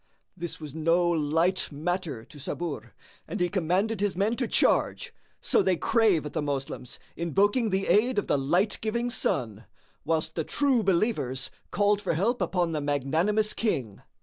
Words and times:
This 0.35 0.59
was 0.59 0.73
no 0.73 1.07
light 1.07 1.71
matter 1.71 2.25
to 2.25 2.39
Sabur 2.39 2.93
and 3.27 3.39
he 3.39 3.49
commanded 3.49 4.01
his 4.01 4.15
men 4.15 4.35
to 4.37 4.47
charge; 4.47 5.13
so 5.41 5.61
they 5.61 5.75
drave 5.75 6.25
at 6.25 6.33
the 6.33 6.41
Moslems, 6.41 6.97
invoking 7.15 7.69
the 7.69 7.85
aid 7.85 8.17
of 8.17 8.25
the 8.25 8.35
light 8.39 8.79
giving 8.81 9.11
Sun, 9.11 9.65
whilst 10.03 10.33
the 10.33 10.43
True 10.43 10.81
Believers 10.81 11.51
called 11.69 12.01
for 12.01 12.13
help 12.15 12.41
upon 12.41 12.71
the 12.71 12.81
Magnanimous 12.81 13.53
King. 13.53 14.01